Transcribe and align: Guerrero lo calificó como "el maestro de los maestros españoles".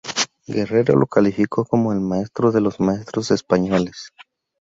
Guerrero 0.47 0.95
lo 0.95 1.05
calificó 1.05 1.63
como 1.63 1.93
"el 1.93 1.99
maestro 1.99 2.51
de 2.51 2.59
los 2.59 2.79
maestros 2.79 3.29
españoles". 3.29 4.11